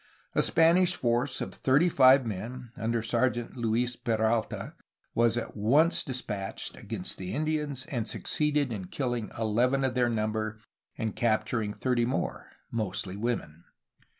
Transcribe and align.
A 0.33 0.41
Spanish 0.41 0.95
force 0.95 1.41
of 1.41 1.53
thirty 1.53 1.87
five 1.87 2.25
men, 2.25 2.71
under 2.75 3.03
Sergeant 3.03 3.55
Luis 3.55 3.95
Peralta, 3.95 4.73
was 5.13 5.37
at 5.37 5.55
once 5.55 6.01
despatched 6.03 6.75
against 6.75 7.19
the 7.19 7.35
Indians, 7.35 7.85
and 7.85 8.09
succeeded 8.09 8.73
in 8.73 8.85
killing 8.85 9.29
eleven 9.37 9.83
of 9.83 9.93
their 9.93 10.09
number 10.09 10.57
and 10.97 11.15
capturing 11.15 11.71
thirty 11.71 12.05
more, 12.05 12.47
mostly 12.71 13.15
women. 13.15 13.63